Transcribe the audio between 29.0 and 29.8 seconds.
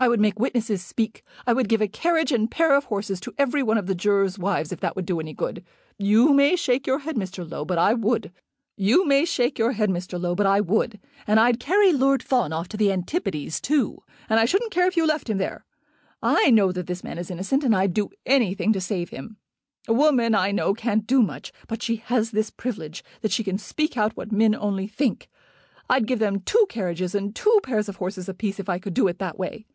it that way."